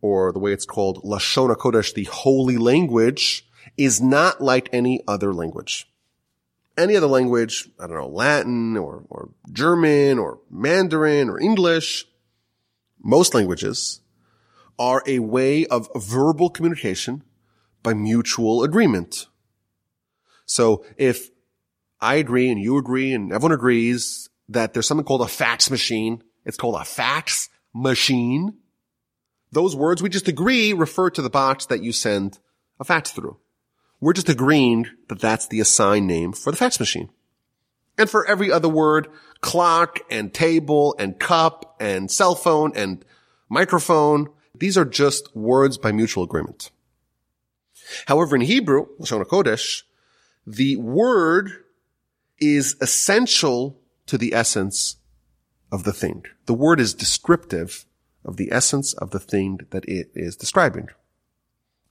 [0.00, 3.45] or the way it's called Lashon HaKodesh, the holy language,
[3.76, 5.90] is not like any other language.
[6.76, 12.06] Any other language, I don't know, Latin or, or German or Mandarin or English,
[13.02, 14.00] most languages
[14.78, 17.22] are a way of verbal communication
[17.82, 19.26] by mutual agreement.
[20.44, 21.30] So if
[22.00, 26.22] I agree and you agree and everyone agrees that there's something called a fax machine,
[26.44, 28.58] it's called a fax machine.
[29.52, 32.38] Those words we just agree refer to the box that you send
[32.78, 33.38] a fax through.
[34.06, 37.10] We're just agreeing that that's the assigned name for the fax machine.
[37.98, 39.08] And for every other word,
[39.40, 43.04] clock and table and cup and cell phone and
[43.48, 46.70] microphone, these are just words by mutual agreement.
[48.06, 49.82] However, in Hebrew, Lashon Kodesh,
[50.46, 51.64] the word
[52.38, 54.98] is essential to the essence
[55.72, 56.26] of the thing.
[56.44, 57.86] The word is descriptive
[58.24, 60.90] of the essence of the thing that it is describing.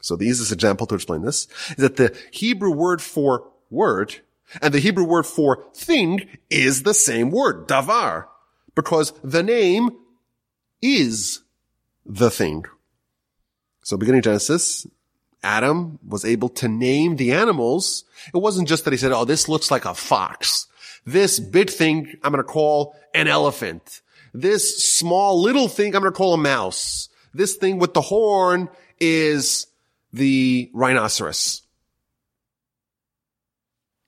[0.05, 4.17] So the easiest example to explain this is that the Hebrew word for word
[4.61, 8.27] and the Hebrew word for thing is the same word, davar,
[8.75, 9.89] because the name
[10.79, 11.41] is
[12.05, 12.65] the thing.
[13.81, 14.85] So beginning Genesis,
[15.41, 18.05] Adam was able to name the animals.
[18.31, 20.67] It wasn't just that he said, oh, this looks like a fox.
[21.07, 24.01] This big thing I'm going to call an elephant.
[24.35, 27.09] This small little thing I'm going to call a mouse.
[27.33, 29.65] This thing with the horn is
[30.15, 31.61] the rhinoceros.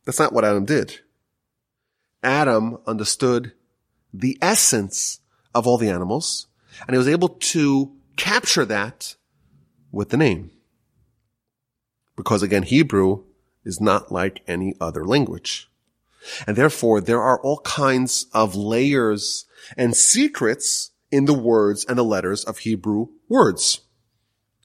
[0.06, 1.02] That's not what Adam did.
[2.24, 3.52] Adam understood
[4.14, 5.20] the essence
[5.54, 6.48] of all the animals
[6.82, 9.16] and he was able to capture that
[9.92, 10.52] with the name.
[12.16, 13.26] Because again, Hebrew
[13.66, 15.70] is not like any other language.
[16.48, 19.46] And therefore, there are all kinds of layers
[19.76, 23.82] and secrets in the words and the letters of Hebrew words.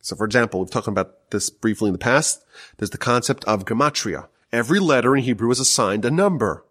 [0.03, 2.44] So for example, we've talked about this briefly in the past.
[2.76, 4.26] There's the concept of gematria.
[4.53, 6.66] Every letter in Hebrew is assigned a number.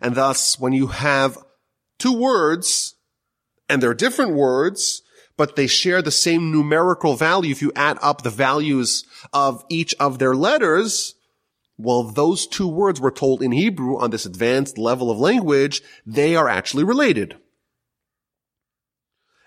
[0.00, 1.38] And thus, when you have
[1.98, 2.96] two words,
[3.68, 5.02] and they're different words,
[5.36, 7.52] but they share the same numerical value.
[7.52, 11.14] If you add up the values of each of their letters,
[11.78, 16.34] well, those two words were told in Hebrew on this advanced level of language, they
[16.34, 17.36] are actually related.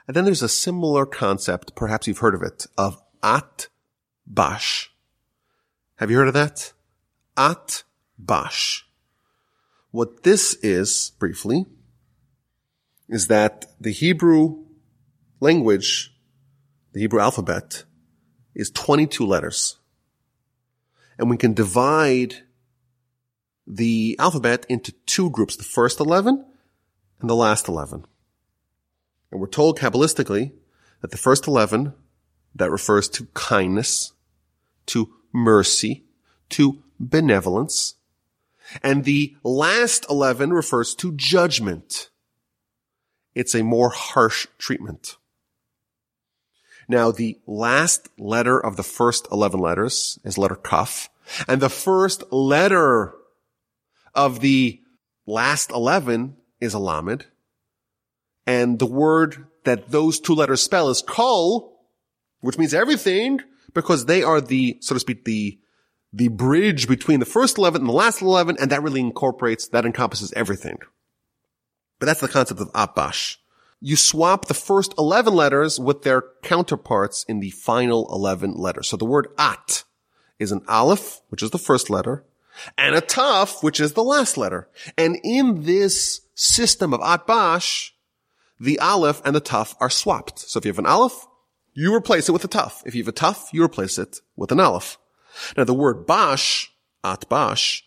[0.08, 3.70] And then there's a similar concept, perhaps you've heard of it, of at
[4.28, 4.92] bash.
[5.96, 6.74] Have you heard of that?
[7.38, 7.84] At
[8.20, 8.86] bash.
[9.92, 11.66] What this is, briefly,
[13.08, 14.66] is that the Hebrew
[15.40, 16.14] language,
[16.92, 17.86] the Hebrew alphabet,
[18.56, 19.78] is 22 letters.
[21.18, 22.44] And we can divide
[23.66, 26.44] the alphabet into two groups, the first 11
[27.22, 28.06] and the last 11.
[29.32, 30.52] And we're told Kabbalistically
[31.02, 31.94] that the first 11,
[32.56, 34.14] that refers to kindness,
[34.88, 36.04] to mercy,
[36.50, 37.96] to benevolence,
[38.82, 42.10] and the last 11 refers to judgment.
[43.36, 45.18] It's a more harsh treatment.
[46.88, 51.10] Now, the last letter of the first 11 letters is letter kaf,
[51.48, 53.14] and the first letter
[54.14, 54.82] of the
[55.26, 57.26] last 11 is a lamed,
[58.46, 61.73] and the word that those two letters spell is kol,
[62.44, 63.42] which means everything,
[63.74, 65.60] because they are the, so to speak, the,
[66.12, 69.86] the bridge between the first 11 and the last 11, and that really incorporates, that
[69.86, 70.78] encompasses everything.
[72.00, 73.38] But that's the concept of Atbash
[73.86, 78.88] you swap the first 11 letters with their counterparts in the final 11 letters.
[78.88, 79.84] So the word at
[80.40, 82.24] is an aleph, which is the first letter,
[82.78, 84.70] and a taf, which is the last letter.
[84.98, 87.90] And in this system of atbash,
[88.58, 90.40] the aleph and the taf are swapped.
[90.40, 91.28] So if you have an aleph,
[91.74, 92.86] you replace it with a taf.
[92.86, 94.98] If you have a taf, you replace it with an aleph.
[95.58, 96.72] Now the word bash,
[97.04, 97.82] atbash,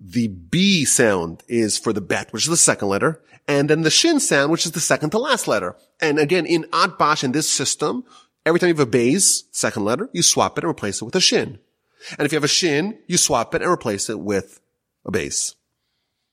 [0.00, 3.90] the B sound is for the bet, which is the second letter, and then the
[3.90, 5.76] shin sound, which is the second to last letter.
[6.00, 8.04] And again, in Atbash, in this system,
[8.46, 11.16] every time you have a beis, second letter, you swap it and replace it with
[11.16, 11.58] a shin.
[12.18, 14.60] And if you have a shin, you swap it and replace it with
[15.04, 15.54] a beis.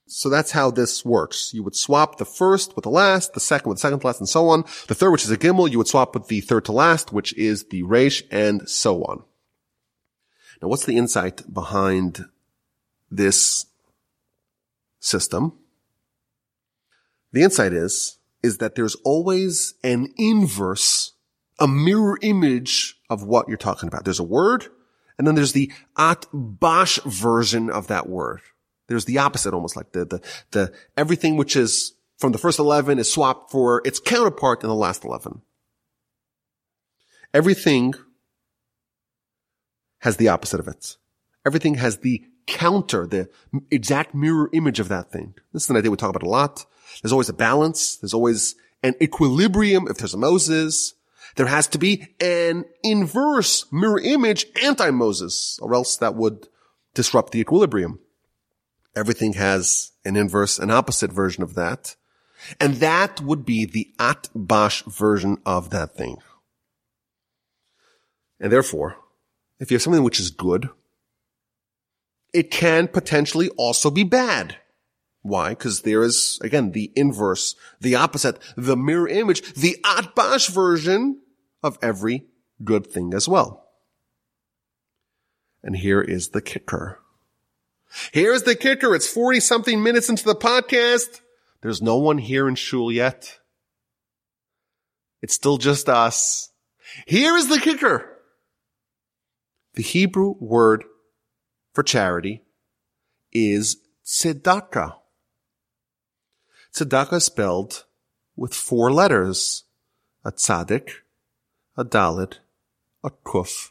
[0.08, 1.52] So that's how this works.
[1.52, 4.20] You would swap the first with the last, the second with the second to last,
[4.20, 4.62] and so on.
[4.86, 7.36] The third, which is a gimel, you would swap with the third to last, which
[7.36, 9.24] is the resh, and so on.
[10.62, 12.24] Now, what's the insight behind
[13.10, 13.66] this
[15.00, 15.52] system.
[17.32, 21.12] The insight is, is that there's always an inverse,
[21.58, 24.04] a mirror image of what you're talking about.
[24.04, 24.66] There's a word,
[25.18, 28.40] and then there's the atbash version of that word.
[28.88, 30.20] There's the opposite, almost like the, the,
[30.52, 34.74] the, everything which is from the first 11 is swapped for its counterpart in the
[34.74, 35.42] last 11.
[37.34, 37.94] Everything
[40.00, 40.96] has the opposite of it.
[41.44, 43.28] Everything has the counter, the
[43.70, 45.34] exact mirror image of that thing.
[45.52, 46.64] This is an idea we talk about a lot.
[47.02, 47.96] There's always a balance.
[47.96, 49.88] There's always an equilibrium.
[49.88, 50.94] If there's a Moses,
[51.34, 56.48] there has to be an inverse mirror image anti-Moses, or else that would
[56.94, 57.98] disrupt the equilibrium.
[58.96, 61.94] Everything has an inverse, an opposite version of that.
[62.58, 66.16] And that would be the Atbash version of that thing.
[68.40, 68.96] And therefore,
[69.58, 70.70] if you have something which is good,
[72.32, 74.56] it can potentially also be bad.
[75.22, 75.50] Why?
[75.50, 81.20] Because there is, again, the inverse, the opposite, the mirror image, the Atbash version
[81.62, 82.26] of every
[82.62, 83.68] good thing as well.
[85.62, 87.00] And here is the kicker.
[88.12, 88.94] Here's the kicker.
[88.94, 91.20] It's 40 something minutes into the podcast.
[91.62, 93.38] There's no one here in shul yet.
[95.22, 96.50] It's still just us.
[97.06, 98.12] Here is the kicker.
[99.74, 100.84] The Hebrew word
[101.72, 102.42] for charity
[103.32, 104.94] is tzedakah.
[106.74, 107.84] Tzedakah is spelled
[108.36, 109.64] with four letters.
[110.24, 110.90] A tzaddik,
[111.76, 112.38] a dalit,
[113.04, 113.70] a kuf,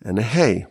[0.00, 0.66] and a hey.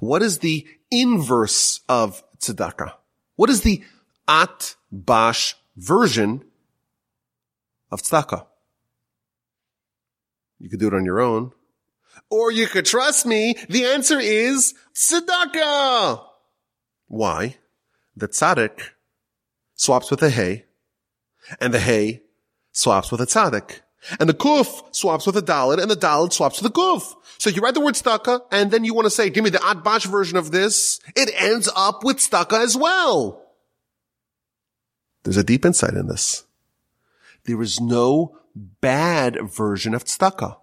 [0.00, 2.92] What is the inverse of tzedakah?
[3.36, 3.82] What is the
[4.28, 6.44] atbash version
[7.90, 8.46] of tzedakah?
[10.58, 11.52] You could do it on your own.
[12.30, 13.56] Or you could trust me.
[13.68, 16.24] The answer is tzedakah.
[17.08, 17.56] Why?
[18.16, 18.80] The tzaddik
[19.74, 20.64] swaps with a hay
[21.60, 22.22] and the hay
[22.72, 23.80] swaps with a tzaddik.
[24.20, 27.14] And the kuf swaps with a dalit, and the dalit swaps with a kuf.
[27.38, 29.58] So you write the word tzedakah, and then you want to say, give me the
[29.58, 31.00] atbash version of this.
[31.14, 33.42] It ends up with tzedakah as well.
[35.24, 36.44] There's a deep insight in this.
[37.44, 40.56] There is no bad version of tzedakah.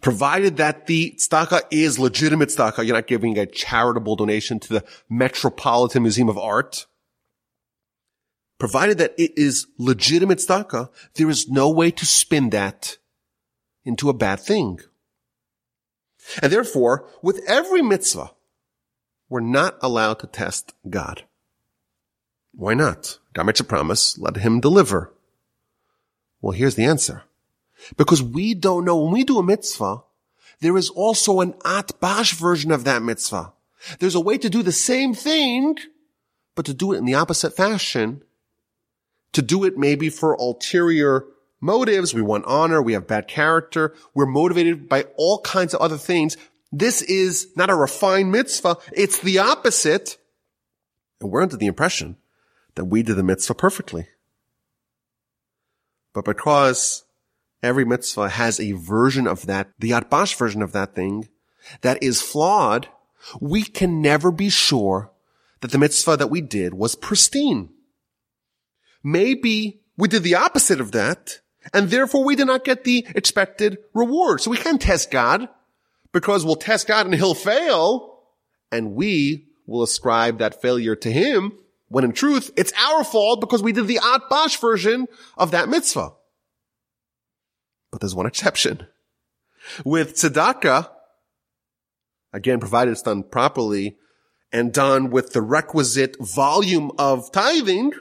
[0.00, 4.84] Provided that the tzedakah is legitimate tzedakah, you're not giving a charitable donation to the
[5.08, 6.86] Metropolitan Museum of Art.
[8.62, 12.96] Provided that it is legitimate tzedakah, there is no way to spin that
[13.84, 14.78] into a bad thing.
[16.40, 18.30] And therefore, with every mitzvah,
[19.28, 21.24] we're not allowed to test God.
[22.54, 23.18] Why not?
[23.32, 25.12] God makes a promise, let him deliver.
[26.40, 27.24] Well, here's the answer.
[27.96, 30.04] Because we don't know when we do a mitzvah,
[30.60, 33.54] there is also an atbash version of that mitzvah.
[33.98, 35.78] There's a way to do the same thing,
[36.54, 38.22] but to do it in the opposite fashion.
[39.32, 41.24] To do it maybe for ulterior
[41.60, 42.12] motives.
[42.12, 42.82] We want honor.
[42.82, 43.94] We have bad character.
[44.14, 46.36] We're motivated by all kinds of other things.
[46.70, 48.78] This is not a refined mitzvah.
[48.92, 50.18] It's the opposite.
[51.20, 52.16] And we're under the impression
[52.74, 54.08] that we did the mitzvah perfectly.
[56.14, 57.04] But because
[57.62, 61.28] every mitzvah has a version of that, the Atbash version of that thing,
[61.82, 62.88] that is flawed,
[63.40, 65.10] we can never be sure
[65.60, 67.71] that the mitzvah that we did was pristine.
[69.02, 71.40] Maybe we did the opposite of that,
[71.72, 74.40] and therefore we did not get the expected reward.
[74.40, 75.48] So we can't test God,
[76.12, 78.20] because we'll test God and he'll fail,
[78.70, 81.52] and we will ascribe that failure to him,
[81.88, 86.12] when in truth, it's our fault because we did the Atbash version of that mitzvah.
[87.90, 88.86] But there's one exception.
[89.84, 90.88] With tzedakah,
[92.32, 93.98] again, provided it's done properly
[94.50, 97.92] and done with the requisite volume of tithing,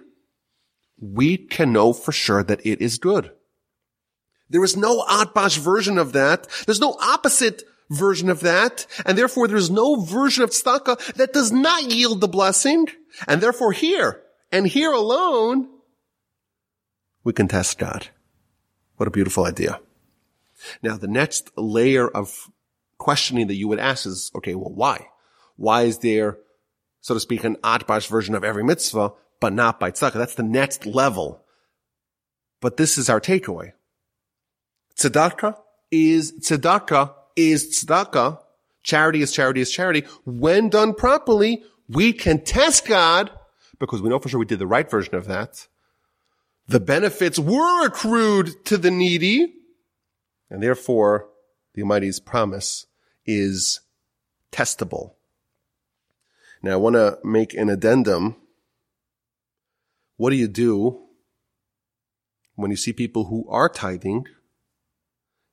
[1.02, 3.32] we can know for sure that it is good.
[4.50, 6.48] There is no Atbash version of that.
[6.66, 8.86] There's no opposite version of that.
[9.06, 12.88] And therefore there's no version of tzedakah that does not yield the blessing.
[13.28, 14.22] And therefore here
[14.52, 15.70] and here alone,
[17.24, 18.10] we can test God.
[18.98, 19.80] What a beautiful idea.
[20.84, 22.50] Now the next layer of
[22.98, 25.08] questioning that you would ask is, okay, well, why?
[25.56, 26.38] Why is there,
[27.00, 30.14] so to speak, an Atbash version of every mitzvah, but not by tzedakah?
[30.14, 31.44] That's the next level.
[32.62, 33.74] But this is our takeaway.
[34.98, 35.58] Tzedakah
[35.92, 38.40] is tzedakah is tzedakah.
[38.84, 40.06] Charity is charity is charity.
[40.26, 43.32] When done properly, we can test God
[43.80, 45.68] because we know for sure we did the right version of that.
[46.68, 49.56] The benefits were accrued to the needy.
[50.50, 51.28] And therefore,
[51.74, 52.86] the Almighty's promise
[53.26, 53.82] is
[54.52, 55.14] testable.
[56.62, 58.36] Now I want to make an addendum.
[60.22, 61.00] What do you do
[62.54, 64.28] when you see people who are tithing,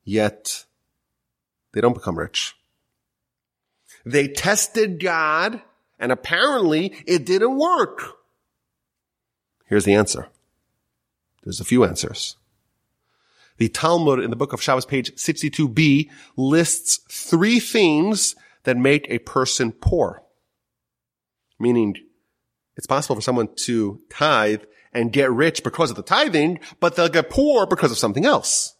[0.04, 0.66] yet
[1.72, 2.54] they don't become rich?
[4.04, 5.62] They tested God
[5.98, 8.18] and apparently it didn't work.
[9.64, 10.28] Here's the answer.
[11.44, 12.36] There's a few answers.
[13.56, 19.18] The Talmud in the book of Shabbos, page 62b, lists three things that make a
[19.20, 20.24] person poor.
[21.58, 21.96] Meaning,
[22.78, 24.62] it's possible for someone to tithe
[24.92, 28.76] and get rich because of the tithing, but they'll get poor because of something else.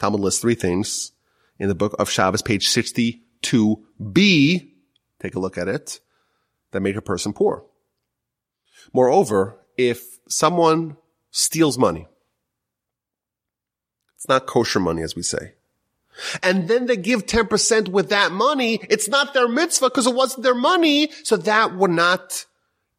[0.00, 1.12] Talmud lists three things
[1.58, 4.70] in the book of Shabbos, page 62b.
[5.20, 6.00] Take a look at it.
[6.72, 7.64] That make a person poor.
[8.92, 10.96] Moreover, if someone
[11.30, 12.06] steals money,
[14.16, 15.54] it's not kosher money, as we say.
[16.42, 18.80] And then they give 10% with that money.
[18.90, 21.10] It's not their mitzvah because it wasn't their money.
[21.22, 22.46] So that would not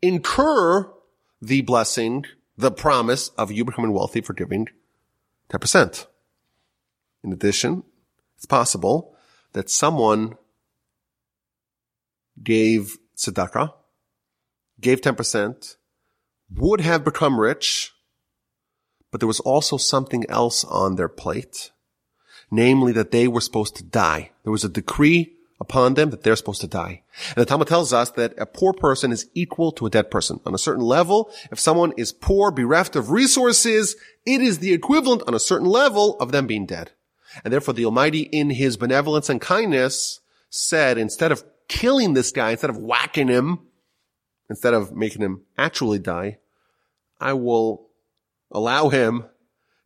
[0.01, 0.91] incur
[1.41, 2.25] the blessing,
[2.57, 4.67] the promise of you becoming wealthy for giving
[5.49, 6.07] 10%.
[7.23, 7.83] In addition,
[8.35, 9.15] it's possible
[9.53, 10.37] that someone
[12.41, 13.73] gave tzedakah,
[14.79, 15.75] gave 10%,
[16.55, 17.91] would have become rich,
[19.11, 21.71] but there was also something else on their plate,
[22.49, 24.31] namely that they were supposed to die.
[24.43, 27.03] There was a decree upon them that they're supposed to die.
[27.29, 30.39] And the Talmud tells us that a poor person is equal to a dead person.
[30.45, 33.95] On a certain level, if someone is poor, bereft of resources,
[34.25, 36.91] it is the equivalent on a certain level of them being dead.
[37.43, 42.51] And therefore the Almighty in his benevolence and kindness said, instead of killing this guy,
[42.51, 43.59] instead of whacking him,
[44.49, 46.37] instead of making him actually die,
[47.19, 47.87] I will
[48.51, 49.25] allow him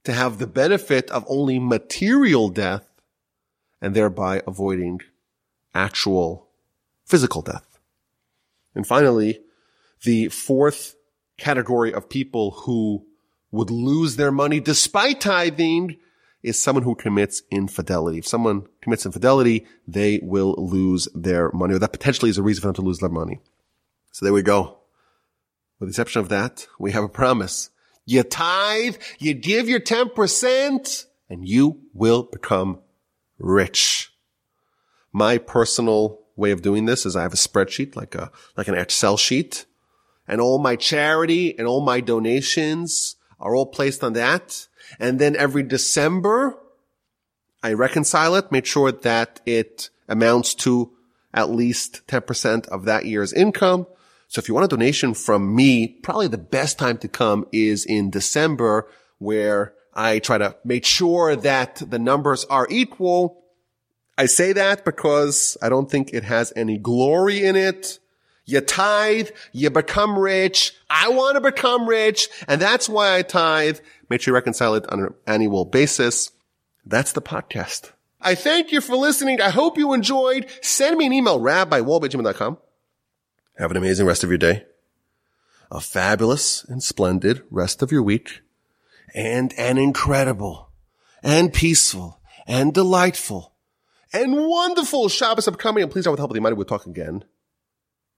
[0.03, 2.88] to have the benefit of only material death
[3.82, 5.01] and thereby avoiding
[5.74, 6.47] actual
[7.05, 7.80] physical death.
[8.76, 9.39] And finally,
[10.03, 10.95] the fourth
[11.38, 13.05] category of people who
[13.51, 15.97] would lose their money despite tithing
[16.41, 18.17] is someone who commits infidelity.
[18.17, 22.61] If someone commits infidelity, they will lose their money, or that potentially is a reason
[22.61, 23.39] for them to lose their money.
[24.11, 24.78] So there we go.
[25.80, 27.69] With the exception of that, we have a promise.
[28.05, 32.80] You tithe, you give your 10%, and you will become
[33.39, 34.12] rich.
[35.14, 38.76] My personal way of doing this is I have a spreadsheet, like a, like an
[38.76, 39.66] Excel sheet,
[40.28, 44.68] and all my charity and all my donations are all placed on that.
[44.99, 46.57] And then every December,
[47.61, 50.91] I reconcile it, make sure that it amounts to
[51.34, 53.88] at least 10% of that year's income.
[54.28, 57.86] So if you want a donation from me, probably the best time to come is
[57.86, 58.88] in December
[59.20, 63.42] where I try to make sure that the numbers are equal.
[64.18, 67.99] I say that because I don't think it has any glory in it.
[68.45, 70.76] You tithe, you become rich.
[70.89, 72.28] I want to become rich.
[72.47, 73.80] And that's why I tithe.
[74.09, 76.30] Make sure you reconcile it on an annual basis.
[76.86, 77.91] That's the podcast.
[78.20, 79.41] I thank you for listening.
[79.41, 80.47] I hope you enjoyed.
[80.61, 82.57] Send me an email, rabbiwolbe@gmail.com.
[83.57, 84.66] Have an amazing rest of your day.
[85.72, 88.41] A fabulous and splendid rest of your week.
[89.16, 90.70] And an incredible
[91.24, 93.53] and peaceful and delightful
[94.14, 95.84] and wonderful Shabbos upcoming.
[95.84, 97.26] And please, with the help of the Almighty, we'll talk again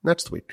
[0.04, 0.52] next week.